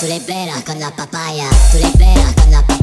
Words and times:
Tú 0.00 0.06
le 0.06 0.20
pegas 0.20 0.62
con 0.62 0.78
la 0.78 0.94
papaya, 0.94 1.50
tú 1.72 1.78
le 1.78 1.88
pegas 1.98 2.32
con 2.34 2.50
la 2.52 2.60
papaya. 2.60 2.77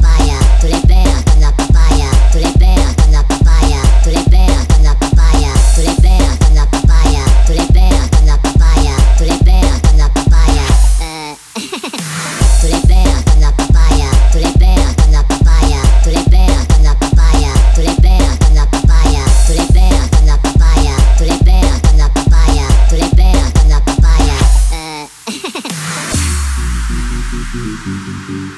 Tu 28.46 28.52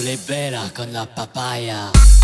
l'es 0.00 0.16
con 0.74 0.92
la 0.92 1.06
papaya. 1.06 2.21